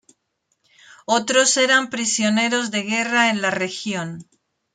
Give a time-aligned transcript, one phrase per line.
[1.05, 4.27] Otros eran prisioneros de guerra en la región.